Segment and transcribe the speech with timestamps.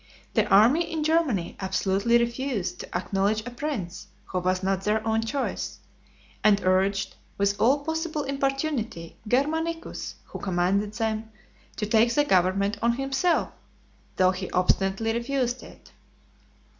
[0.33, 5.21] The army in Germany absolutely refused to acknowledge a prince who was not their own
[5.21, 5.77] choice;
[6.43, 11.29] and urged, with all possible importunity, Germanicus, who commanded them,
[11.75, 13.51] to take the government on himself,
[14.15, 15.91] though he obstinately refused it.